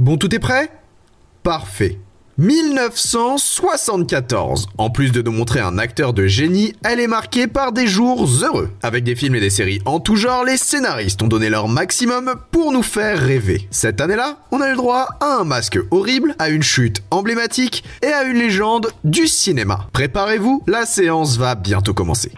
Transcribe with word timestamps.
Bon, 0.00 0.16
tout 0.16 0.34
est 0.34 0.40
prêt? 0.40 0.72
Parfait. 1.44 2.00
1974. 2.38 4.66
En 4.76 4.90
plus 4.90 5.12
de 5.12 5.22
nous 5.22 5.30
montrer 5.30 5.60
un 5.60 5.78
acteur 5.78 6.12
de 6.12 6.26
génie, 6.26 6.72
elle 6.84 6.98
est 6.98 7.06
marquée 7.06 7.46
par 7.46 7.70
des 7.70 7.86
jours 7.86 8.28
heureux. 8.42 8.70
Avec 8.82 9.04
des 9.04 9.14
films 9.14 9.36
et 9.36 9.40
des 9.40 9.50
séries 9.50 9.80
en 9.86 10.00
tout 10.00 10.16
genre, 10.16 10.42
les 10.42 10.56
scénaristes 10.56 11.22
ont 11.22 11.28
donné 11.28 11.48
leur 11.48 11.68
maximum 11.68 12.34
pour 12.50 12.72
nous 12.72 12.82
faire 12.82 13.20
rêver. 13.20 13.68
Cette 13.70 14.00
année-là, 14.00 14.38
on 14.50 14.60
a 14.60 14.66
eu 14.66 14.72
le 14.72 14.76
droit 14.76 15.06
à 15.20 15.36
un 15.36 15.44
masque 15.44 15.78
horrible, 15.92 16.34
à 16.40 16.48
une 16.48 16.64
chute 16.64 17.04
emblématique 17.12 17.84
et 18.02 18.08
à 18.08 18.24
une 18.24 18.38
légende 18.38 18.90
du 19.04 19.28
cinéma. 19.28 19.86
Préparez-vous, 19.92 20.64
la 20.66 20.86
séance 20.86 21.36
va 21.36 21.54
bientôt 21.54 21.94
commencer. 21.94 22.32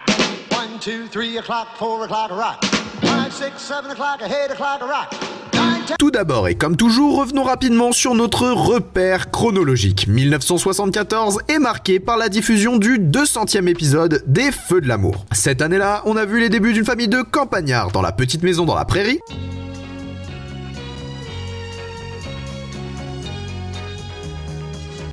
Tout 5.97 6.11
d'abord 6.11 6.47
et 6.47 6.55
comme 6.55 6.75
toujours, 6.75 7.17
revenons 7.17 7.43
rapidement 7.43 7.91
sur 7.91 8.13
notre 8.13 8.49
repère 8.49 9.31
chronologique. 9.31 10.07
1974 10.07 11.39
est 11.47 11.59
marqué 11.59 11.99
par 11.99 12.17
la 12.17 12.27
diffusion 12.29 12.77
du 12.77 12.99
200e 12.99 13.67
épisode 13.67 14.23
des 14.27 14.51
Feux 14.51 14.81
de 14.81 14.87
l'amour. 14.87 15.25
Cette 15.31 15.61
année-là, 15.61 16.01
on 16.05 16.17
a 16.17 16.25
vu 16.25 16.39
les 16.39 16.49
débuts 16.49 16.73
d'une 16.73 16.85
famille 16.85 17.07
de 17.07 17.21
campagnards 17.21 17.91
dans 17.91 18.01
la 18.01 18.11
petite 18.11 18.43
maison 18.43 18.65
dans 18.65 18.75
la 18.75 18.85
prairie. 18.85 19.19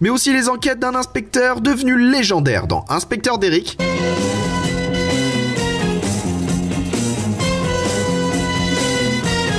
Mais 0.00 0.10
aussi 0.10 0.32
les 0.32 0.48
enquêtes 0.48 0.80
d'un 0.80 0.94
inspecteur 0.94 1.60
devenu 1.60 2.10
légendaire 2.10 2.66
dans 2.66 2.84
Inspecteur 2.88 3.38
d'Eric. 3.38 3.78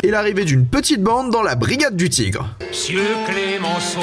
Et 0.06 0.12
l'arrivée 0.12 0.46
d'une 0.46 0.68
petite 0.68 1.02
bande 1.02 1.32
dans 1.32 1.42
la 1.42 1.56
Brigade 1.56 1.96
du 1.96 2.12
Tigre. 2.12 2.48
Monsieur 2.70 3.02
Clémenceau, 3.28 4.02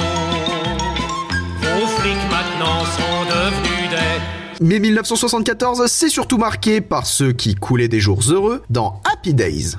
vos 1.61 1.87
flics 1.87 2.17
maintenant 2.29 2.85
sont 2.85 3.25
devenus 3.31 3.89
des... 3.89 4.65
Mais 4.65 4.81
1974, 4.81 5.87
c'est 5.87 6.09
surtout 6.09 6.39
marqué 6.39 6.81
par 6.81 7.07
ceux 7.07 7.31
qui 7.31 7.55
coulaient 7.55 7.87
des 7.87 8.01
jours 8.01 8.21
heureux 8.29 8.63
dans 8.69 9.01
Happy 9.13 9.33
Days. 9.33 9.77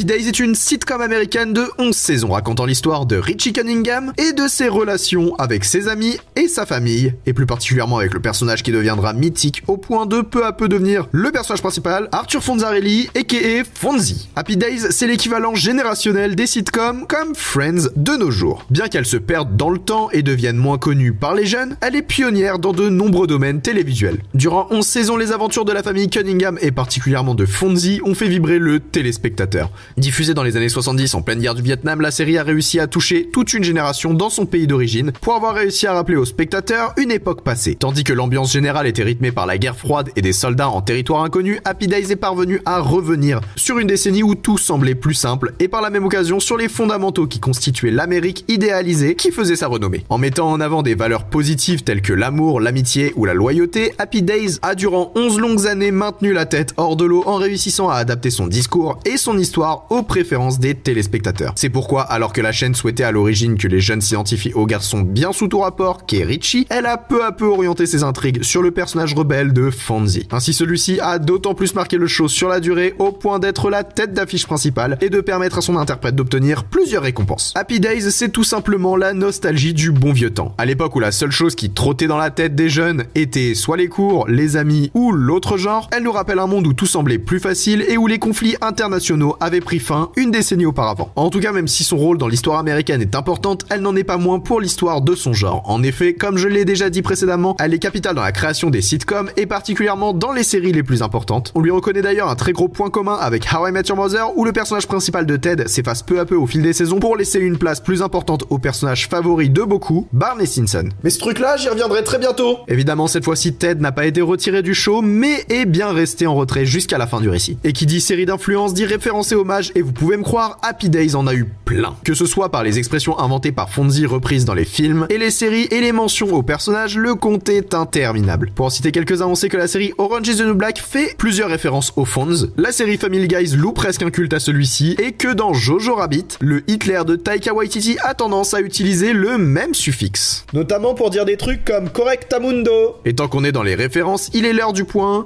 Happy 0.00 0.06
Days 0.06 0.28
est 0.28 0.40
une 0.40 0.54
sitcom 0.54 1.02
américaine 1.02 1.52
de 1.52 1.66
11 1.76 1.94
saisons 1.94 2.30
racontant 2.30 2.64
l'histoire 2.64 3.04
de 3.04 3.16
Richie 3.16 3.52
Cunningham 3.52 4.14
et 4.16 4.32
de 4.32 4.48
ses 4.48 4.66
relations 4.66 5.34
avec 5.36 5.62
ses 5.62 5.88
amis 5.88 6.16
et 6.36 6.48
sa 6.48 6.64
famille, 6.64 7.12
et 7.26 7.34
plus 7.34 7.44
particulièrement 7.44 7.98
avec 7.98 8.14
le 8.14 8.20
personnage 8.20 8.62
qui 8.62 8.72
deviendra 8.72 9.12
mythique 9.12 9.62
au 9.66 9.76
point 9.76 10.06
de 10.06 10.22
peu 10.22 10.46
à 10.46 10.54
peu 10.54 10.70
devenir 10.70 11.06
le 11.12 11.30
personnage 11.30 11.60
principal, 11.60 12.08
Arthur 12.12 12.42
Fonzarelli, 12.42 13.10
aka 13.14 13.62
Fonzie. 13.74 14.30
Happy 14.36 14.56
Days, 14.56 14.86
c'est 14.88 15.06
l'équivalent 15.06 15.54
générationnel 15.54 16.34
des 16.34 16.46
sitcoms 16.46 17.06
comme 17.06 17.34
Friends 17.34 17.90
de 17.94 18.16
nos 18.16 18.30
jours. 18.30 18.64
Bien 18.70 18.88
qu'elle 18.88 19.04
se 19.04 19.18
perde 19.18 19.54
dans 19.54 19.68
le 19.68 19.78
temps 19.78 20.08
et 20.12 20.22
devienne 20.22 20.56
moins 20.56 20.78
connue 20.78 21.12
par 21.12 21.34
les 21.34 21.44
jeunes, 21.44 21.76
elle 21.82 21.94
est 21.94 22.00
pionnière 22.00 22.58
dans 22.58 22.72
de 22.72 22.88
nombreux 22.88 23.26
domaines 23.26 23.60
télévisuels. 23.60 24.22
Durant 24.32 24.66
11 24.70 24.86
saisons, 24.86 25.18
les 25.18 25.32
aventures 25.32 25.66
de 25.66 25.72
la 25.72 25.82
famille 25.82 26.08
Cunningham 26.08 26.56
et 26.62 26.70
particulièrement 26.70 27.34
de 27.34 27.44
Fonzie 27.44 28.00
ont 28.06 28.14
fait 28.14 28.28
vibrer 28.28 28.58
le 28.58 28.80
téléspectateur. 28.80 29.70
Diffusée 29.96 30.34
dans 30.34 30.42
les 30.42 30.56
années 30.56 30.68
70 30.68 31.14
en 31.14 31.22
pleine 31.22 31.40
guerre 31.40 31.54
du 31.54 31.62
Vietnam, 31.62 32.00
la 32.00 32.10
série 32.10 32.38
a 32.38 32.44
réussi 32.44 32.78
à 32.78 32.86
toucher 32.86 33.28
toute 33.32 33.52
une 33.52 33.64
génération 33.64 34.14
dans 34.14 34.30
son 34.30 34.46
pays 34.46 34.66
d'origine 34.66 35.12
pour 35.20 35.34
avoir 35.34 35.54
réussi 35.54 35.86
à 35.86 35.92
rappeler 35.92 36.16
aux 36.16 36.24
spectateurs 36.24 36.94
une 36.96 37.10
époque 37.10 37.42
passée. 37.42 37.74
Tandis 37.74 38.04
que 38.04 38.12
l'ambiance 38.12 38.52
générale 38.52 38.86
était 38.86 39.02
rythmée 39.02 39.32
par 39.32 39.46
la 39.46 39.58
guerre 39.58 39.76
froide 39.76 40.10
et 40.16 40.22
des 40.22 40.32
soldats 40.32 40.68
en 40.68 40.80
territoire 40.80 41.24
inconnu, 41.24 41.60
Happy 41.64 41.86
Days 41.86 42.12
est 42.12 42.16
parvenu 42.16 42.60
à 42.64 42.80
revenir 42.80 43.40
sur 43.56 43.78
une 43.78 43.88
décennie 43.88 44.22
où 44.22 44.34
tout 44.34 44.58
semblait 44.58 44.94
plus 44.94 45.14
simple 45.14 45.54
et 45.58 45.68
par 45.68 45.82
la 45.82 45.90
même 45.90 46.04
occasion 46.04 46.40
sur 46.40 46.56
les 46.56 46.68
fondamentaux 46.68 47.26
qui 47.26 47.40
constituaient 47.40 47.90
l'Amérique 47.90 48.44
idéalisée 48.48 49.16
qui 49.16 49.32
faisait 49.32 49.56
sa 49.56 49.66
renommée. 49.66 50.04
En 50.08 50.18
mettant 50.18 50.50
en 50.50 50.60
avant 50.60 50.82
des 50.82 50.94
valeurs 50.94 51.24
positives 51.24 51.82
telles 51.82 52.02
que 52.02 52.12
l'amour, 52.12 52.60
l'amitié 52.60 53.12
ou 53.16 53.24
la 53.24 53.34
loyauté, 53.34 53.92
Happy 53.98 54.22
Days 54.22 54.58
a 54.62 54.74
durant 54.74 55.12
11 55.16 55.38
longues 55.38 55.66
années 55.66 55.90
maintenu 55.90 56.32
la 56.32 56.46
tête 56.46 56.74
hors 56.76 56.96
de 56.96 57.04
l'eau 57.04 57.22
en 57.26 57.36
réussissant 57.36 57.88
à 57.88 57.96
adapter 57.96 58.30
son 58.30 58.46
discours 58.46 59.00
et 59.04 59.16
son 59.16 59.36
histoire 59.36 59.79
aux 59.88 60.02
préférences 60.02 60.58
des 60.58 60.74
téléspectateurs. 60.74 61.52
C'est 61.56 61.68
pourquoi, 61.70 62.02
alors 62.02 62.32
que 62.32 62.40
la 62.40 62.52
chaîne 62.52 62.74
souhaitait 62.74 63.04
à 63.04 63.12
l'origine 63.12 63.56
que 63.56 63.68
les 63.68 63.80
jeunes 63.80 64.00
s'identifient 64.00 64.52
au 64.54 64.66
garçon 64.66 65.00
bien 65.00 65.32
sous 65.32 65.48
tout 65.48 65.60
rapport 65.60 66.06
qu'est 66.06 66.24
Richie, 66.24 66.66
elle 66.70 66.86
a 66.86 66.96
peu 66.96 67.24
à 67.24 67.32
peu 67.32 67.46
orienté 67.46 67.86
ses 67.86 68.02
intrigues 68.02 68.42
sur 68.42 68.62
le 68.62 68.70
personnage 68.70 69.14
rebelle 69.14 69.52
de 69.52 69.70
Fonzie. 69.70 70.26
Ainsi 70.30 70.52
celui-ci 70.52 71.00
a 71.00 71.18
d'autant 71.18 71.54
plus 71.54 71.74
marqué 71.74 71.96
le 71.96 72.06
show 72.06 72.28
sur 72.28 72.48
la 72.48 72.60
durée 72.60 72.94
au 72.98 73.12
point 73.12 73.38
d'être 73.38 73.70
la 73.70 73.84
tête 73.84 74.12
d'affiche 74.12 74.46
principale 74.46 74.98
et 75.00 75.10
de 75.10 75.20
permettre 75.20 75.58
à 75.58 75.62
son 75.62 75.76
interprète 75.76 76.14
d'obtenir 76.14 76.64
plusieurs 76.64 77.02
récompenses. 77.02 77.52
Happy 77.54 77.80
Days, 77.80 78.10
c'est 78.10 78.30
tout 78.30 78.44
simplement 78.44 78.96
la 78.96 79.12
nostalgie 79.12 79.74
du 79.74 79.92
bon 79.92 80.12
vieux 80.12 80.30
temps. 80.30 80.54
À 80.58 80.66
l'époque 80.66 80.96
où 80.96 81.00
la 81.00 81.12
seule 81.12 81.30
chose 81.30 81.54
qui 81.54 81.70
trottait 81.70 82.06
dans 82.06 82.16
la 82.16 82.30
tête 82.30 82.54
des 82.54 82.68
jeunes 82.68 83.04
était 83.14 83.54
soit 83.54 83.76
les 83.76 83.88
cours, 83.88 84.26
les 84.28 84.56
amis 84.56 84.90
ou 84.94 85.12
l'autre 85.12 85.56
genre, 85.56 85.88
elle 85.92 86.02
nous 86.02 86.12
rappelle 86.12 86.38
un 86.38 86.46
monde 86.46 86.66
où 86.66 86.72
tout 86.72 86.86
semblait 86.86 87.18
plus 87.18 87.40
facile 87.40 87.84
et 87.88 87.96
où 87.96 88.06
les 88.06 88.18
conflits 88.18 88.56
internationaux 88.60 89.36
avaient 89.40 89.59
pris 89.60 89.78
fin 89.78 90.10
une 90.16 90.30
décennie 90.30 90.66
auparavant. 90.66 91.12
En 91.16 91.30
tout 91.30 91.40
cas, 91.40 91.52
même 91.52 91.68
si 91.68 91.84
son 91.84 91.96
rôle 91.96 92.18
dans 92.18 92.28
l'histoire 92.28 92.58
américaine 92.58 93.00
est 93.02 93.14
importante, 93.14 93.64
elle 93.70 93.80
n'en 93.80 93.96
est 93.96 94.04
pas 94.04 94.16
moins 94.16 94.40
pour 94.40 94.60
l'histoire 94.60 95.00
de 95.00 95.14
son 95.14 95.32
genre. 95.32 95.62
En 95.66 95.82
effet, 95.82 96.14
comme 96.14 96.36
je 96.36 96.48
l'ai 96.48 96.64
déjà 96.64 96.90
dit 96.90 97.02
précédemment, 97.02 97.56
elle 97.58 97.74
est 97.74 97.78
capitale 97.78 98.14
dans 98.14 98.22
la 98.22 98.32
création 98.32 98.70
des 98.70 98.82
sitcoms 98.82 99.30
et 99.36 99.46
particulièrement 99.46 100.12
dans 100.12 100.32
les 100.32 100.42
séries 100.42 100.72
les 100.72 100.82
plus 100.82 101.02
importantes. 101.02 101.52
On 101.54 101.60
lui 101.60 101.70
reconnaît 101.70 102.02
d'ailleurs 102.02 102.28
un 102.28 102.36
très 102.36 102.52
gros 102.52 102.68
point 102.68 102.90
commun 102.90 103.16
avec 103.20 103.46
How 103.52 103.68
I 103.68 103.72
Met 103.72 103.82
Your 103.88 103.96
Mother 103.96 104.36
où 104.36 104.44
le 104.44 104.52
personnage 104.52 104.86
principal 104.86 105.26
de 105.26 105.36
Ted 105.36 105.68
s'efface 105.68 106.02
peu 106.02 106.20
à 106.20 106.24
peu 106.24 106.36
au 106.36 106.46
fil 106.46 106.62
des 106.62 106.72
saisons 106.72 106.98
pour 106.98 107.16
laisser 107.16 107.38
une 107.38 107.58
place 107.58 107.80
plus 107.80 108.02
importante 108.02 108.44
au 108.50 108.58
personnage 108.58 109.08
favori 109.08 109.50
de 109.50 109.62
beaucoup, 109.62 110.06
Barney 110.12 110.46
Stinson. 110.46 110.88
Mais 111.04 111.10
ce 111.10 111.18
truc-là, 111.18 111.56
j'y 111.56 111.68
reviendrai 111.68 112.02
très 112.04 112.18
bientôt. 112.18 112.58
Évidemment, 112.68 113.06
cette 113.06 113.24
fois-ci, 113.24 113.54
Ted 113.54 113.80
n'a 113.80 113.92
pas 113.92 114.06
été 114.06 114.20
retiré 114.20 114.62
du 114.62 114.74
show, 114.74 115.02
mais 115.02 115.44
est 115.48 115.66
bien 115.66 115.92
resté 115.92 116.26
en 116.26 116.34
retrait 116.34 116.66
jusqu'à 116.66 116.98
la 116.98 117.06
fin 117.06 117.20
du 117.20 117.28
récit. 117.28 117.58
Et 117.64 117.72
qui 117.72 117.86
dit 117.86 118.00
série 118.00 118.26
d'influence 118.26 118.74
dit 118.74 118.84
référence 118.84 119.32
et 119.32 119.36
et 119.74 119.82
vous 119.82 119.92
pouvez 119.92 120.16
me 120.16 120.22
croire, 120.22 120.58
Happy 120.62 120.88
Days 120.88 121.16
en 121.16 121.26
a 121.26 121.34
eu 121.34 121.46
plein. 121.64 121.96
Que 122.04 122.14
ce 122.14 122.26
soit 122.26 122.50
par 122.50 122.62
les 122.62 122.78
expressions 122.78 123.18
inventées 123.18 123.52
par 123.52 123.70
Fonzie 123.70 124.06
reprises 124.06 124.44
dans 124.44 124.54
les 124.54 124.64
films, 124.64 125.06
et 125.10 125.18
les 125.18 125.30
séries 125.30 125.66
et 125.70 125.80
les 125.80 125.92
mentions 125.92 126.32
aux 126.32 126.42
personnages, 126.42 126.96
le 126.96 127.14
compte 127.14 127.48
est 127.48 127.74
interminable. 127.74 128.52
Pour 128.54 128.66
en 128.66 128.70
citer 128.70 128.92
quelques-uns, 128.92 129.26
on 129.26 129.34
sait 129.34 129.48
que 129.48 129.56
la 129.56 129.66
série 129.66 129.92
Orange 129.98 130.28
is 130.28 130.36
the 130.36 130.42
New 130.42 130.54
Black 130.54 130.78
fait 130.78 131.16
plusieurs 131.18 131.48
références 131.48 131.92
aux 131.96 132.04
Fonz, 132.04 132.52
la 132.56 132.70
série 132.70 132.96
Family 132.96 133.26
Guys 133.26 133.56
loue 133.56 133.72
presque 133.72 134.02
un 134.02 134.10
culte 134.10 134.32
à 134.32 134.40
celui-ci, 134.40 134.94
et 135.00 135.12
que 135.12 135.32
dans 135.32 135.52
Jojo 135.52 135.96
Rabbit, 135.96 136.26
le 136.40 136.62
Hitler 136.68 137.02
de 137.04 137.16
Taika 137.16 137.52
Waititi 137.52 137.96
a 138.04 138.14
tendance 138.14 138.54
à 138.54 138.60
utiliser 138.60 139.12
le 139.12 139.36
même 139.36 139.74
suffixe. 139.74 140.44
Notamment 140.52 140.94
pour 140.94 141.10
dire 141.10 141.24
des 141.24 141.36
trucs 141.36 141.64
comme 141.64 141.90
correctamundo. 141.90 142.96
Et 143.04 143.14
tant 143.14 143.26
qu'on 143.26 143.44
est 143.44 143.52
dans 143.52 143.64
les 143.64 143.74
références, 143.74 144.30
il 144.32 144.44
est 144.44 144.52
l'heure 144.52 144.72
du 144.72 144.84
point. 144.84 145.24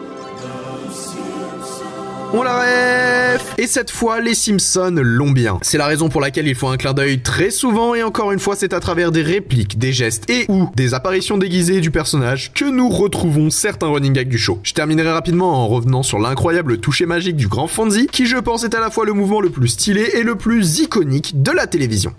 On 2.37 2.43
la 2.43 3.37
ref 3.37 3.55
Et 3.59 3.69
cette 3.69 3.93
fois, 3.93 4.21
les 4.21 4.35
Simpsons 4.35 4.97
l'ont 4.97 5.31
bien. 5.31 5.61
C'est 5.63 5.79
la 5.79 5.87
raison 5.87 6.09
pour 6.09 6.21
laquelle 6.21 6.49
il 6.49 6.57
faut 6.57 6.67
un 6.67 6.77
clin 6.77 6.93
d'œil 6.93 7.21
très 7.21 7.51
souvent 7.51 7.95
et 7.95 8.03
encore 8.03 8.33
une 8.33 8.41
fois, 8.41 8.57
c'est 8.57 8.73
à 8.73 8.81
travers 8.81 9.13
des 9.13 9.23
répliques, 9.23 9.79
des 9.79 9.93
gestes 9.93 10.29
et 10.29 10.45
ou 10.49 10.69
des 10.75 10.95
apparitions 10.95 11.39
déguisées 11.39 11.81
du 11.81 11.93
personnage 11.93 12.53
que 12.53 12.65
nous 12.65 12.89
retrouvons 12.89 13.51
certains 13.51 13.87
running 13.87 14.13
gags 14.13 14.29
du 14.29 14.39
show. 14.39 14.59
Je 14.65 14.73
terminerai 14.75 15.13
rapidement 15.13 15.63
en 15.63 15.69
revenant 15.69 16.03
sur 16.03 16.19
l'incroyable 16.19 16.79
toucher 16.79 17.07
magique 17.07 17.37
du 17.37 17.47
grand 17.47 17.69
Fonzie, 17.69 18.09
qui 18.09 18.27
je 18.27 18.39
pense 18.39 18.65
est 18.65 18.75
à 18.75 18.81
la 18.81 18.91
fois 18.91 19.05
le 19.05 19.13
mouvement 19.13 19.41
le 19.41 19.51
plus 19.51 19.69
stylé 19.69 20.03
et 20.15 20.25
le 20.25 20.35
plus 20.35 20.81
iconique 20.81 21.41
de 21.41 21.53
la 21.53 21.69
télévision. 21.69 22.15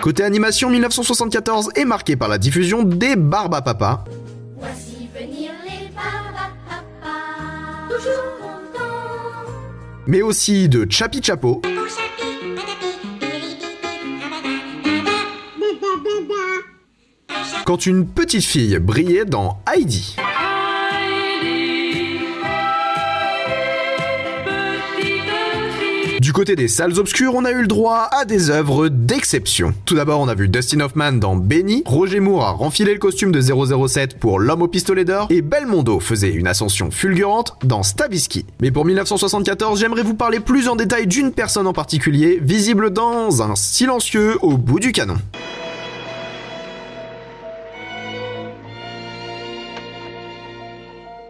Côté 0.00 0.22
animation, 0.22 0.70
1974 0.70 1.70
est 1.74 1.84
marqué 1.84 2.16
par 2.16 2.28
la 2.28 2.38
diffusion 2.38 2.82
des 2.82 3.16
Barbapapa, 3.16 4.04
Voici 4.58 5.08
venir 5.14 5.50
les 5.64 5.88
Barbapapa, 5.94 7.16
toujours 7.88 8.38
contents. 8.40 9.52
mais 10.06 10.22
aussi 10.22 10.68
de 10.68 10.86
Chapi 10.88 11.20
Chapo, 11.22 11.60
quand 17.64 17.84
une 17.86 18.06
petite 18.06 18.44
fille 18.44 18.78
brillait 18.78 19.24
dans 19.26 19.60
Heidi. 19.74 20.16
Du 26.28 26.34
côté 26.34 26.56
des 26.56 26.68
salles 26.68 26.98
obscures, 26.98 27.34
on 27.34 27.46
a 27.46 27.52
eu 27.52 27.62
le 27.62 27.66
droit 27.66 28.06
à 28.12 28.26
des 28.26 28.50
œuvres 28.50 28.90
d'exception. 28.90 29.72
Tout 29.86 29.94
d'abord, 29.94 30.20
on 30.20 30.28
a 30.28 30.34
vu 30.34 30.46
Dustin 30.46 30.80
Hoffman 30.80 31.12
dans 31.12 31.36
Benny, 31.36 31.82
Roger 31.86 32.20
Moore 32.20 32.44
a 32.44 32.50
renfilé 32.50 32.92
le 32.92 32.98
costume 32.98 33.32
de 33.32 33.40
007 33.40 34.18
pour 34.18 34.38
L'homme 34.38 34.60
au 34.60 34.68
pistolet 34.68 35.06
d'or, 35.06 35.28
et 35.30 35.40
Belmondo 35.40 36.00
faisait 36.00 36.28
une 36.28 36.46
ascension 36.46 36.90
fulgurante 36.90 37.56
dans 37.64 37.82
Stavisky. 37.82 38.44
Mais 38.60 38.70
pour 38.70 38.84
1974, 38.84 39.80
j'aimerais 39.80 40.02
vous 40.02 40.12
parler 40.12 40.40
plus 40.40 40.68
en 40.68 40.76
détail 40.76 41.06
d'une 41.06 41.32
personne 41.32 41.66
en 41.66 41.72
particulier, 41.72 42.38
visible 42.42 42.90
dans 42.90 43.40
un 43.40 43.56
silencieux 43.56 44.36
au 44.42 44.58
bout 44.58 44.80
du 44.80 44.92
canon. 44.92 45.16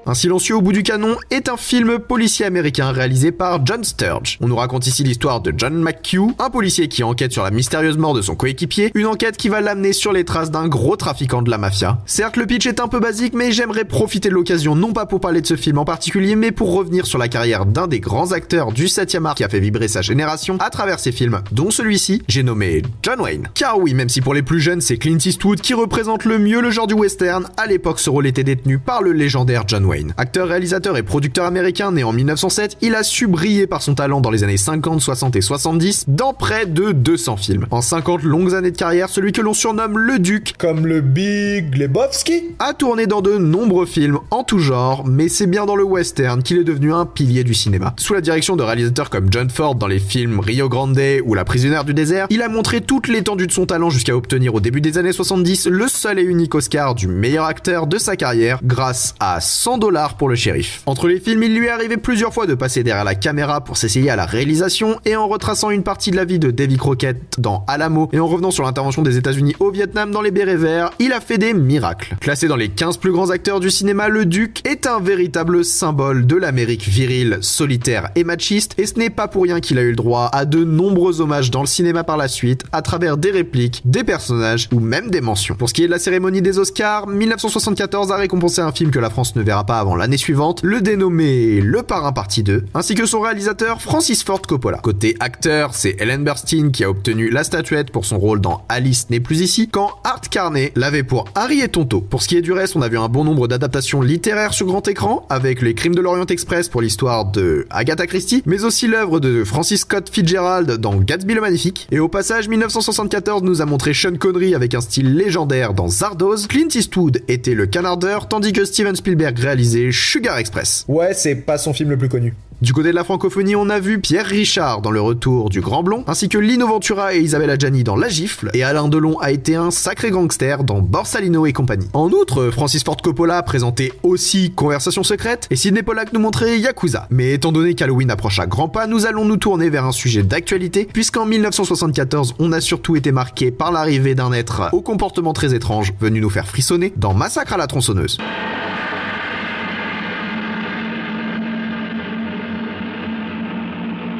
Un 0.08 0.14
silencieux 0.14 0.56
au 0.56 0.62
bout 0.62 0.72
du 0.72 0.82
canon 0.82 1.16
est 1.28 1.50
un 1.50 1.58
film 1.58 1.98
policier 1.98 2.46
américain 2.46 2.92
réalisé 2.92 3.30
par 3.30 3.66
John 3.66 3.84
Sturge. 3.84 4.38
On 4.40 4.48
nous 4.48 4.56
raconte 4.56 4.86
ici 4.86 5.04
l'histoire 5.04 5.42
de 5.42 5.52
John 5.54 5.74
McHugh, 5.74 6.32
un 6.38 6.48
policier 6.48 6.88
qui 6.88 7.02
enquête 7.02 7.30
sur 7.30 7.42
la 7.42 7.50
mystérieuse 7.50 7.98
mort 7.98 8.14
de 8.14 8.22
son 8.22 8.34
coéquipier, 8.34 8.90
une 8.94 9.04
enquête 9.04 9.36
qui 9.36 9.50
va 9.50 9.60
l'amener 9.60 9.92
sur 9.92 10.14
les 10.14 10.24
traces 10.24 10.50
d'un 10.50 10.66
gros 10.66 10.96
trafiquant 10.96 11.42
de 11.42 11.50
la 11.50 11.58
mafia. 11.58 11.98
Certes, 12.06 12.38
le 12.38 12.46
pitch 12.46 12.64
est 12.66 12.80
un 12.80 12.88
peu 12.88 13.00
basique, 13.00 13.34
mais 13.34 13.52
j'aimerais 13.52 13.84
profiter 13.84 14.30
de 14.30 14.34
l'occasion 14.34 14.74
non 14.74 14.94
pas 14.94 15.04
pour 15.04 15.20
parler 15.20 15.42
de 15.42 15.46
ce 15.46 15.56
film 15.56 15.76
en 15.76 15.84
particulier, 15.84 16.36
mais 16.36 16.52
pour 16.52 16.72
revenir 16.72 17.04
sur 17.04 17.18
la 17.18 17.28
carrière 17.28 17.66
d'un 17.66 17.86
des 17.86 18.00
grands 18.00 18.32
acteurs 18.32 18.72
du 18.72 18.86
7e 18.86 19.26
art 19.26 19.34
qui 19.34 19.44
a 19.44 19.50
fait 19.50 19.60
vibrer 19.60 19.88
sa 19.88 20.00
génération 20.00 20.56
à 20.58 20.70
travers 20.70 21.00
ses 21.00 21.12
films, 21.12 21.42
dont 21.52 21.70
celui-ci, 21.70 22.22
j'ai 22.28 22.42
nommé 22.42 22.80
John 23.02 23.20
Wayne. 23.20 23.48
Car 23.52 23.78
oui, 23.78 23.92
même 23.92 24.08
si 24.08 24.22
pour 24.22 24.32
les 24.32 24.42
plus 24.42 24.60
jeunes 24.60 24.80
c'est 24.80 24.96
Clint 24.96 25.18
Eastwood 25.22 25.60
qui 25.60 25.74
représente 25.74 26.24
le 26.24 26.38
mieux 26.38 26.62
le 26.62 26.70
genre 26.70 26.86
du 26.86 26.94
western, 26.94 27.46
à 27.58 27.66
l'époque 27.66 28.00
ce 28.00 28.08
rôle 28.08 28.26
était 28.26 28.42
détenu 28.42 28.78
par 28.78 29.02
le 29.02 29.12
légendaire 29.12 29.64
John 29.66 29.84
Wayne. 29.84 29.97
Acteur, 30.16 30.48
réalisateur 30.48 30.96
et 30.96 31.02
producteur 31.02 31.44
américain 31.44 31.92
né 31.92 32.04
en 32.04 32.12
1907, 32.12 32.78
il 32.80 32.94
a 32.94 33.02
su 33.02 33.26
briller 33.26 33.66
par 33.66 33.82
son 33.82 33.94
talent 33.94 34.20
dans 34.20 34.30
les 34.30 34.44
années 34.44 34.56
50, 34.56 35.00
60 35.00 35.36
et 35.36 35.40
70 35.40 36.04
dans 36.08 36.32
près 36.32 36.66
de 36.66 36.92
200 36.92 37.36
films. 37.36 37.66
En 37.70 37.80
50 37.80 38.22
longues 38.22 38.54
années 38.54 38.70
de 38.70 38.76
carrière, 38.76 39.08
celui 39.08 39.32
que 39.32 39.40
l'on 39.40 39.54
surnomme 39.54 39.98
le 39.98 40.18
Duc, 40.18 40.54
Comme 40.58 40.86
le 40.86 41.00
Big 41.00 41.76
Lebowski 41.76 42.44
a 42.58 42.74
tourné 42.74 43.06
dans 43.06 43.20
de 43.20 43.38
nombreux 43.38 43.86
films 43.86 44.18
en 44.30 44.44
tout 44.44 44.58
genre, 44.58 45.06
mais 45.06 45.28
c'est 45.28 45.46
bien 45.46 45.66
dans 45.66 45.76
le 45.76 45.84
western 45.84 46.42
qu'il 46.42 46.58
est 46.58 46.64
devenu 46.64 46.92
un 46.92 47.06
pilier 47.06 47.44
du 47.44 47.54
cinéma. 47.54 47.94
Sous 47.98 48.14
la 48.14 48.20
direction 48.20 48.56
de 48.56 48.62
réalisateurs 48.62 49.10
comme 49.10 49.28
John 49.30 49.50
Ford 49.50 49.74
dans 49.74 49.86
les 49.86 49.98
films 49.98 50.40
Rio 50.40 50.68
Grande 50.68 50.98
ou 51.24 51.34
La 51.34 51.44
prisonnière 51.44 51.84
du 51.84 51.94
désert, 51.94 52.26
il 52.30 52.42
a 52.42 52.48
montré 52.48 52.80
toute 52.80 53.08
l'étendue 53.08 53.46
de 53.46 53.52
son 53.52 53.66
talent 53.66 53.90
jusqu'à 53.90 54.16
obtenir 54.16 54.54
au 54.54 54.60
début 54.60 54.80
des 54.80 54.98
années 54.98 55.12
70 55.12 55.66
le 55.66 55.86
seul 55.86 56.18
et 56.18 56.22
unique 56.22 56.54
Oscar 56.54 56.94
du 56.94 57.06
meilleur 57.06 57.44
acteur 57.44 57.86
de 57.86 57.98
sa 57.98 58.16
carrière 58.16 58.58
grâce 58.64 59.14
à 59.20 59.40
100 59.40 59.78
pour 60.16 60.28
le. 60.28 60.38
Entre 60.86 61.08
les 61.08 61.20
films, 61.20 61.42
il 61.42 61.58
lui 61.58 61.66
est 61.66 61.70
arrivé 61.70 61.96
plusieurs 61.96 62.32
fois 62.32 62.46
de 62.46 62.54
passer 62.54 62.82
derrière 62.82 63.04
la 63.04 63.14
caméra 63.14 63.62
pour 63.62 63.76
s'essayer 63.76 64.08
à 64.08 64.16
la 64.16 64.24
réalisation 64.24 65.00
et 65.04 65.16
en 65.16 65.26
retraçant 65.26 65.70
une 65.70 65.82
partie 65.82 66.10
de 66.10 66.16
la 66.16 66.24
vie 66.24 66.38
de 66.38 66.50
Davy 66.50 66.76
Crockett 66.76 67.18
dans 67.38 67.64
Alamo 67.66 68.08
et 68.12 68.20
en 68.20 68.26
revenant 68.26 68.50
sur 68.50 68.64
l'intervention 68.64 69.02
des 69.02 69.16
États-Unis 69.16 69.56
au 69.58 69.70
Vietnam 69.70 70.10
dans 70.10 70.22
les 70.22 70.30
Bérets 70.30 70.56
Verts, 70.56 70.90
il 71.00 71.12
a 71.12 71.20
fait 71.20 71.38
des 71.38 71.54
miracles. 71.54 72.16
Classé 72.20 72.46
dans 72.46 72.56
les 72.56 72.68
15 72.68 72.98
plus 72.98 73.12
grands 73.12 73.30
acteurs 73.30 73.60
du 73.60 73.70
cinéma, 73.70 74.08
le 74.08 74.26
Duc 74.26 74.66
est 74.66 74.86
un 74.86 75.00
véritable 75.00 75.64
symbole 75.64 76.26
de 76.26 76.36
l'Amérique 76.36 76.88
virile, 76.88 77.38
solitaire 77.40 78.10
et 78.14 78.24
machiste 78.24 78.74
et 78.78 78.86
ce 78.86 78.98
n'est 78.98 79.10
pas 79.10 79.28
pour 79.28 79.42
rien 79.42 79.60
qu'il 79.60 79.78
a 79.78 79.82
eu 79.82 79.90
le 79.90 79.96
droit 79.96 80.30
à 80.32 80.44
de 80.44 80.62
nombreux 80.64 81.20
hommages 81.20 81.50
dans 81.50 81.60
le 81.60 81.66
cinéma 81.66 82.04
par 82.04 82.16
la 82.16 82.28
suite 82.28 82.64
à 82.72 82.82
travers 82.82 83.16
des 83.16 83.30
répliques, 83.30 83.82
des 83.84 84.04
personnages 84.04 84.68
ou 84.72 84.80
même 84.80 85.10
des 85.10 85.20
mentions. 85.20 85.56
Pour 85.56 85.68
ce 85.68 85.74
qui 85.74 85.82
est 85.82 85.86
de 85.86 85.92
la 85.92 85.98
cérémonie 85.98 86.42
des 86.42 86.58
Oscars, 86.58 87.06
1974 87.06 88.12
a 88.12 88.16
récompensé 88.16 88.60
un 88.60 88.72
film 88.72 88.90
que 88.90 88.98
la 88.98 89.10
France 89.10 89.34
ne 89.34 89.42
verra 89.42 89.64
pas 89.64 89.77
avant 89.78 89.96
l'année 89.96 90.16
suivante, 90.16 90.60
le 90.62 90.80
dénommé 90.80 91.60
Le 91.60 91.82
Parrain 91.82 92.12
Partie 92.12 92.42
2, 92.42 92.64
ainsi 92.74 92.94
que 92.94 93.06
son 93.06 93.20
réalisateur 93.20 93.80
Francis 93.80 94.22
Ford 94.22 94.42
Coppola. 94.42 94.78
Côté 94.78 95.16
acteur, 95.20 95.74
c'est 95.74 95.96
Ellen 96.00 96.24
Burstyn 96.24 96.70
qui 96.70 96.84
a 96.84 96.90
obtenu 96.90 97.30
la 97.30 97.44
statuette 97.44 97.90
pour 97.90 98.04
son 98.04 98.18
rôle 98.18 98.40
dans 98.40 98.64
Alice 98.68 99.10
n'est 99.10 99.20
plus 99.20 99.40
ici, 99.40 99.68
quand 99.68 99.90
Art 100.04 100.22
Carney 100.30 100.72
l'avait 100.74 101.02
pour 101.02 101.26
Harry 101.34 101.60
et 101.60 101.68
Tonto. 101.68 102.00
Pour 102.00 102.22
ce 102.22 102.28
qui 102.28 102.36
est 102.36 102.42
du 102.42 102.52
reste, 102.52 102.76
on 102.76 102.82
a 102.82 102.88
vu 102.88 102.98
un 102.98 103.08
bon 103.08 103.24
nombre 103.24 103.48
d'adaptations 103.48 104.02
littéraires 104.02 104.54
sur 104.54 104.66
grand 104.66 104.86
écran, 104.88 105.26
avec 105.30 105.62
Les 105.62 105.74
Crimes 105.74 105.94
de 105.94 106.00
l'Orient 106.00 106.26
Express 106.26 106.68
pour 106.68 106.82
l'histoire 106.82 107.26
de 107.26 107.66
Agatha 107.70 108.06
Christie, 108.06 108.42
mais 108.46 108.64
aussi 108.64 108.86
l'œuvre 108.86 109.20
de 109.20 109.44
Francis 109.44 109.82
Scott 109.82 110.10
Fitzgerald 110.10 110.72
dans 110.78 110.96
Gatsby 110.96 111.34
le 111.34 111.40
Magnifique. 111.40 111.86
Et 111.90 112.00
au 112.00 112.08
passage, 112.08 112.48
1974 112.48 113.42
nous 113.42 113.62
a 113.62 113.66
montré 113.66 113.94
Sean 113.94 114.16
Connery 114.18 114.54
avec 114.54 114.74
un 114.74 114.80
style 114.80 115.14
légendaire 115.14 115.74
dans 115.74 115.88
Zardoz, 115.88 116.46
Clint 116.48 116.68
Eastwood 116.74 117.22
était 117.28 117.54
le 117.54 117.66
canardeur, 117.66 118.28
tandis 118.28 118.52
que 118.52 118.64
Steven 118.64 118.96
Spielberg 118.96 119.38
réalisait 119.38 119.67
Sugar 119.92 120.38
Express. 120.38 120.84
Ouais, 120.88 121.14
c'est 121.14 121.34
pas 121.34 121.58
son 121.58 121.72
film 121.72 121.90
le 121.90 121.98
plus 121.98 122.08
connu. 122.08 122.34
Du 122.60 122.72
côté 122.72 122.88
de 122.88 122.96
la 122.96 123.04
francophonie, 123.04 123.54
on 123.54 123.70
a 123.70 123.78
vu 123.78 124.00
Pierre 124.00 124.26
Richard 124.26 124.82
dans 124.82 124.90
Le 124.90 125.00
Retour 125.00 125.48
du 125.48 125.60
Grand 125.60 125.84
Blond, 125.84 126.02
ainsi 126.08 126.28
que 126.28 126.38
Lino 126.38 126.66
Ventura 126.66 127.14
et 127.14 127.20
Isabelle 127.20 127.50
Adjani 127.50 127.84
dans 127.84 127.94
La 127.94 128.08
Gifle, 128.08 128.50
et 128.52 128.64
Alain 128.64 128.88
Delon 128.88 129.16
a 129.20 129.30
été 129.30 129.54
un 129.54 129.70
sacré 129.70 130.10
gangster 130.10 130.64
dans 130.64 130.80
Borsalino 130.80 131.46
et 131.46 131.52
compagnie. 131.52 131.86
En 131.92 132.10
outre, 132.10 132.50
Francis 132.50 132.82
Ford 132.82 132.96
Coppola 132.96 133.44
présentait 133.44 133.92
aussi 134.02 134.50
Conversation 134.50 135.04
secrète, 135.04 135.46
et 135.52 135.56
Sidney 135.56 135.84
Pollack 135.84 136.12
nous 136.12 136.18
montrait 136.18 136.58
Yakuza. 136.58 137.06
Mais 137.10 137.34
étant 137.34 137.52
donné 137.52 137.74
qu'Halloween 137.74 138.10
approche 138.10 138.40
à 138.40 138.46
grands 138.46 138.68
pas, 138.68 138.88
nous 138.88 139.06
allons 139.06 139.24
nous 139.24 139.36
tourner 139.36 139.70
vers 139.70 139.84
un 139.84 139.92
sujet 139.92 140.24
d'actualité, 140.24 140.88
puisqu'en 140.92 141.26
1974, 141.26 142.34
on 142.40 142.50
a 142.50 142.60
surtout 142.60 142.96
été 142.96 143.12
marqué 143.12 143.52
par 143.52 143.70
l'arrivée 143.70 144.16
d'un 144.16 144.32
être 144.32 144.70
au 144.72 144.80
comportement 144.80 145.32
très 145.32 145.54
étrange, 145.54 145.94
venu 146.00 146.20
nous 146.20 146.30
faire 146.30 146.48
frissonner 146.48 146.92
dans 146.96 147.14
Massacre 147.14 147.52
à 147.52 147.56
la 147.56 147.68
tronçonneuse. 147.68 148.18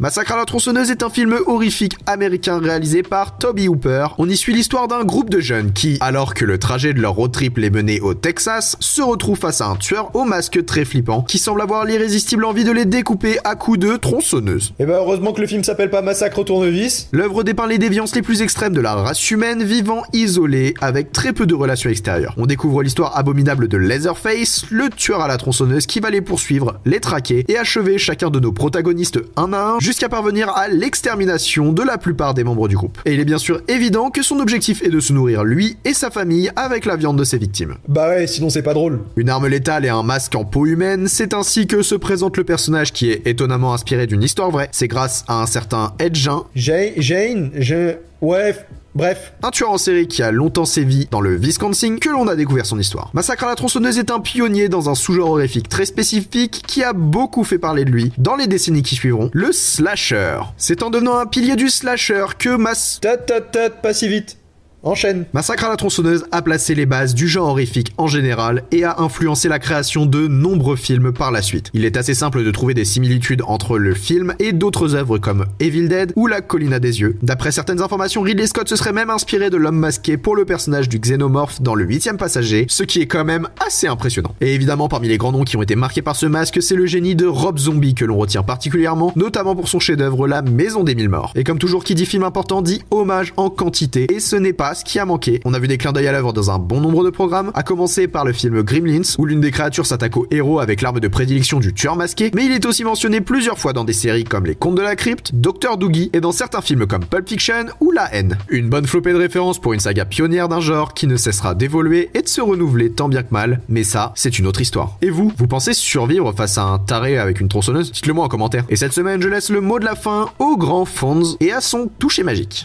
Massacre 0.01 0.35
à 0.35 0.37
la 0.37 0.45
tronçonneuse 0.45 0.93
est 0.93 1.03
un 1.03 1.11
film 1.11 1.37
horrifique 1.47 1.97
américain 2.07 2.61
réalisé 2.61 3.03
par 3.03 3.37
Toby 3.37 3.67
Hooper. 3.67 4.07
On 4.19 4.29
y 4.29 4.37
suit 4.37 4.55
l'histoire 4.55 4.87
d'un 4.87 5.03
groupe 5.03 5.29
de 5.29 5.41
jeunes 5.41 5.73
qui, 5.73 5.99
alors 6.01 6.35
que 6.35 6.45
le 6.45 6.57
trajet 6.57 6.95
de 6.95 7.01
leur 7.01 7.15
road 7.15 7.33
trip 7.33 7.59
les 7.59 7.69
menait 7.69 7.99
au 7.99 8.15
Texas, 8.15 8.77
se 8.79 9.03
retrouvent 9.03 9.41
face 9.41 9.61
à 9.61 9.67
un 9.67 9.75
tueur 9.75 10.15
au 10.15 10.23
masque 10.23 10.65
très 10.65 10.85
flippant 10.85 11.23
qui 11.23 11.39
semble 11.39 11.61
avoir 11.63 11.85
l'irrésistible 11.85 12.45
envie 12.45 12.63
de 12.63 12.71
les 12.71 12.85
découper 12.85 13.39
à 13.43 13.57
coups 13.57 13.81
de 13.81 13.97
tronçonneuse. 13.97 14.73
Et 14.79 14.87
bah 14.87 14.99
heureusement 14.99 15.33
que 15.33 15.41
le 15.41 15.49
film 15.49 15.65
s'appelle 15.65 15.91
pas 15.91 16.01
Massacre 16.01 16.39
au 16.39 16.45
tournevis. 16.45 17.09
L'œuvre 17.11 17.43
dépeint 17.43 17.67
les 17.67 17.79
déviances 17.79 18.15
les 18.15 18.23
plus 18.23 18.41
extrêmes 18.41 18.75
de 18.75 18.81
la 18.81 18.95
race 18.95 19.29
humaine 19.33 19.65
vivant 19.65 20.05
isolée 20.13 20.75
avec 20.81 21.11
très 21.11 21.33
peu 21.33 21.45
de 21.45 21.57
relations 21.57 21.91
extérieures. 21.91 22.35
On 22.37 22.47
découvre 22.47 22.85
l'histoire 22.85 23.19
abominable 23.19 23.67
de 23.67 23.77
Leatherface, 23.77 24.67
le 24.71 24.91
tueur 24.91 25.23
à 25.23 25.27
la 25.27 25.39
tronçonneuse 25.39 25.87
qui 25.87 25.99
va 25.99 26.11
les 26.11 26.21
poursuivre, 26.21 26.79
les 26.85 27.01
traquer 27.01 27.45
et 27.49 27.59
achever 27.59 27.99
chacun 27.99 28.31
de 28.31 28.39
nos 28.39 28.53
protagonistes 28.53 29.19
un 29.37 29.53
à 29.53 29.61
un 29.61 29.79
jusqu'à 29.89 30.11
parvenir 30.11 30.51
à 30.51 30.69
l'extermination 30.69 31.73
de 31.73 31.83
la 31.83 31.97
plupart 31.97 32.35
des 32.35 32.45
membres 32.45 32.69
du 32.69 32.77
groupe. 32.77 32.99
Et 33.07 33.15
il 33.15 33.21
est 33.21 33.25
bien 33.25 33.39
sûr 33.39 33.63
évident 33.69 34.11
que 34.11 34.23
son 34.23 34.39
objectif 34.39 34.83
est 34.83 34.91
de 34.91 35.01
se 35.01 35.15
nourrir 35.15 35.45
lui 35.45 35.79
et 35.87 35.95
sa 35.95 36.11
famille 36.11 36.51
avec 36.57 36.85
la 36.85 36.97
viande 36.97 37.19
de 37.19 37.25
ses 37.25 37.39
victimes. 37.39 37.77
Bah 37.89 38.11
ouais, 38.11 38.27
sinon 38.27 38.51
c'est 38.51 38.61
pas 38.61 38.75
drôle. 38.75 39.01
Une 39.17 39.31
arme 39.31 39.47
létale 39.47 39.87
et 39.87 39.89
un 39.89 40.03
masque 40.03 40.35
en 40.35 40.45
peau 40.45 40.67
humaine, 40.67 41.09
c'est 41.09 41.33
ainsi 41.33 41.67
que 41.67 41.81
se 41.81 41.95
présente 41.95 42.37
le 42.37 42.45
personnage 42.45 42.93
qui 42.93 43.11
est 43.11 43.27
étonnamment 43.27 43.73
inspiré 43.73 44.07
d'une 44.07 44.23
histoire 44.23 44.51
vraie. 44.51 44.69
C'est 44.73 44.89
grâce 44.89 45.25
à 45.27 45.41
un 45.41 45.47
certain 45.47 45.95
Ed 45.99 46.15
Gein, 46.15 46.45
Jane, 46.55 46.93
Jane, 46.99 47.51
je... 47.55 47.95
Ouais, 48.21 48.55
bref. 48.99 49.33
un 49.43 49.51
tueur 49.51 49.71
en 49.71 49.79
série 49.79 50.09
qui 50.09 50.23
a 50.23 50.31
longtemps 50.31 50.67
sévi 50.67 51.09
dans 51.11 51.23
le 51.23 51.37
Wisconsin, 51.37 51.97
que 51.99 52.11
l'on 52.11 52.29
a 52.29 52.37
découvert 52.37 52.67
son 52.67 52.79
histoire. 52.79 53.11
Massacre 53.15 53.45
à 53.45 53.47
la 53.47 53.55
tronçonneuse 53.55 53.99
est 53.99 54.11
un 54.11 54.21
pionnier 54.21 54.69
dans 54.69 54.91
un 54.91 54.95
sous-genre 54.95 55.31
horrifique 55.31 55.69
très 55.69 55.87
spécifique 55.87 56.63
qui 56.67 56.83
a 56.83 56.93
beaucoup 56.93 57.45
fait 57.45 57.59
parler 57.59 57.85
de 57.85 57.91
lui 57.91 58.13
dans 58.19 58.37
les 58.37 58.47
décennies 58.47 58.83
qui 58.83 58.97
suivront, 58.97 59.31
le 59.33 59.53
slasher. 59.53 60.41
C'est 60.57 60.83
en 60.83 60.91
devenant 60.91 61.17
un 61.17 61.27
pilier 61.27 61.57
du 61.57 61.71
slasher 61.71 62.27
que 62.39 62.57
Mass... 62.57 62.99
Tat 63.01 63.17
tat 63.19 63.41
tat, 63.41 63.71
pas 63.71 63.95
si 63.95 64.09
vite. 64.09 64.37
Enchaîne. 64.85 65.25
Massacre 65.33 65.65
à 65.65 65.69
la 65.71 65.77
tronçonneuse 65.77 66.25
a 66.31 66.41
placé 66.41 66.77
les 66.77 66.87
bases 66.87 67.13
du 67.13 67.27
genre 67.27 67.49
horrifique 67.49 67.93
en 67.99 68.07
général 68.07 68.63
et 68.71 68.85
a 68.85 69.01
influencé 69.01 69.49
la 69.49 69.59
création 69.59 70.07
de 70.07 70.29
nombreux 70.29 70.77
films 70.77 71.13
par 71.13 71.33
la 71.33 71.43
suite. 71.43 71.71
Il 71.75 71.85
est 71.85 71.97
assez 71.97 72.15
simple 72.15 72.45
de 72.45 72.51
trouver 72.53 72.75
des 72.75 72.85
similitudes 72.85 73.43
entre 73.47 73.77
le 73.77 73.93
film 73.95 74.35
et 74.39 74.53
d'autres 74.53 74.95
œuvres 74.95 75.19
comme 75.19 75.47
Evil 75.59 75.89
Dead 75.89 76.13
ou 76.15 76.29
La 76.29 76.43
colline 76.43 76.73
à 76.73 76.79
des 76.79 77.01
yeux. 77.01 77.17
D'après 77.23 77.51
certaines 77.51 77.83
informations, 77.83 78.23
Ridley 78.23 78.47
Scott 78.47 78.69
se 78.69 78.77
serait 78.77 78.93
même 78.93 79.11
inspiré 79.11 79.51
de 79.51 79.57
l'homme 79.57 79.77
masqué 79.79 80.17
pour 80.17 80.37
le 80.37 80.45
personnage 80.45 80.89
du 80.89 81.01
xénomorphe 81.01 81.61
dans 81.61 81.75
le 81.75 81.85
huitième 81.85 82.17
passager, 82.17 82.67
ce 82.69 82.85
qui 82.85 83.01
est 83.01 83.07
quand 83.07 83.25
même 83.25 83.49
assez 83.67 83.89
impressionnant. 83.89 84.35
Et 84.41 84.55
évidemment, 84.55 84.89
parmi 84.89 85.09
les 85.09 85.19
grands 85.19 85.33
noms 85.33 85.45
qui 85.45 85.57
ont 85.57 85.63
été 85.63 85.75
marqués 85.75 86.03
par 86.03 86.15
ce 86.15 86.27
masque, 86.27 86.63
c'est 86.63 86.77
le 86.77 86.87
génie 86.87 87.17
de 87.17 87.27
Rob 87.27 87.59
Zombie 87.59 87.95
que 87.95 88.05
l'on 88.05 88.17
retient 88.17 88.45
particulièrement, 88.45 89.13
notamment 89.17 89.57
pour 89.57 89.67
son 89.67 89.81
chef-d'œuvre 89.81 90.29
La 90.29 90.43
Maison 90.43 90.85
des 90.85 90.95
Mille 90.95 91.09
Morts. 91.09 91.33
Et 91.35 91.43
comme 91.43 91.59
toujours, 91.59 91.83
qui 91.83 91.97
dit 91.97 92.07
film 92.07 92.23
important 92.23 92.63
dit 92.63 92.83
hommage 92.93 93.33
en 93.37 93.51
quantité, 93.51 94.07
et 94.15 94.21
ce 94.21 94.37
n'est 94.37 94.53
pas 94.53 94.68
ce 94.75 94.85
qui 94.85 94.99
a 94.99 95.05
manqué. 95.05 95.41
On 95.45 95.55
a 95.55 95.59
vu 95.59 95.69
des 95.69 95.79
clins 95.79 95.93
d'œil 95.93 96.07
à 96.07 96.13
l'œuvre 96.13 96.33
dans 96.33 96.51
un 96.51 96.59
bon 96.59 96.81
nombre 96.81 97.05
de 97.05 97.11
programmes, 97.11 97.51
à 97.55 97.63
commencer 97.63 98.09
par 98.09 98.25
le 98.25 98.33
film 98.33 98.63
Gremlins, 98.63 99.17
où 99.19 99.25
l'une 99.27 99.41
des 99.41 99.51
créatures 99.51 99.87
s'attaque 99.87 100.17
au 100.17 100.27
héros 100.31 100.61
avec 100.61 100.83
l'arme 100.83 101.01
de 101.01 101.09
prédilection 101.09 101.59
du 101.61 101.73
tueur 101.75 101.97
masqué, 101.97 102.31
mais 102.35 102.47
il 102.47 102.53
est 102.53 102.67
aussi 102.67 102.85
mentionné 102.85 103.21
plusieurs 103.21 103.59
fois 103.59 103.73
dans 103.73 103.85
des 103.85 103.93
séries 103.93 104.25
comme 104.25 104.47
Les 104.47 104.55
Contes 104.55 104.77
de 104.77 104.83
la 104.83 104.97
Crypte, 104.97 105.35
Dr. 105.35 105.77
Doogie 105.77 106.11
et 106.13 106.21
dans 106.21 106.33
certains 106.33 106.63
films 106.63 106.87
comme 106.87 107.05
Pulp 107.05 107.29
Fiction 107.29 107.67
ou 107.81 107.91
La 107.93 108.15
Haine. 108.15 108.39
Une 108.49 108.69
bonne 108.69 108.87
flopée 108.87 109.13
de 109.13 109.19
références 109.19 109.61
pour 109.61 109.73
une 109.73 109.81
saga 109.81 110.05
pionnière 110.05 110.49
d'un 110.49 110.61
genre 110.61 110.95
qui 110.95 111.07
ne 111.07 111.17
cessera 111.17 111.55
d'évoluer 111.55 112.11
et 112.15 112.23
de 112.23 112.29
se 112.29 112.41
renouveler 112.41 112.91
tant 112.91 113.09
bien 113.09 113.23
que 113.23 113.33
mal, 113.33 113.61
mais 113.69 113.85
ça, 113.85 114.13
c'est 114.15 114.39
une 114.39 114.47
autre 114.47 114.61
histoire. 114.61 114.97
Et 115.03 115.11
vous, 115.11 115.33
vous 115.37 115.47
pensez 115.47 115.73
survivre 115.75 116.33
face 116.33 116.59
à 116.59 116.65
un 116.65 116.79
taré 116.79 117.19
avec 117.19 117.41
une 117.41 117.49
tronçonneuse? 117.49 117.93
Dites-le 117.93 118.13
moi 118.13 118.25
en 118.25 118.29
commentaire. 118.29 118.65
Et 118.69 118.77
cette 118.77 118.93
semaine, 118.93 119.23
je 119.23 119.29
laisse 119.29 119.51
le 119.51 119.61
mot 119.61 119.79
de 119.79 119.85
la 119.85 119.95
fin 119.95 120.31
au 120.39 120.57
grand 120.57 120.85
Fonz 120.85 121.37
et 121.41 121.53
à 121.53 121.61
son 121.61 121.89
toucher 121.99 122.23
magique. 122.23 122.65